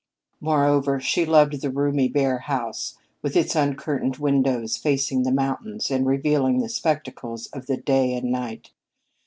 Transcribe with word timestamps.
Moreover, 0.39 0.99
she 0.99 1.27
loved 1.27 1.61
the 1.61 1.69
roomy, 1.69 2.07
bare 2.07 2.39
house, 2.39 2.97
with 3.21 3.35
its 3.37 3.53
uncurtained 3.55 4.17
windows 4.17 4.75
facing 4.75 5.21
the 5.21 5.31
mountains, 5.31 5.91
and 5.91 6.07
revealing 6.07 6.57
the 6.57 6.69
spectacles 6.69 7.45
of 7.53 7.67
the 7.67 7.77
day 7.77 8.15
and 8.15 8.31
night. 8.31 8.71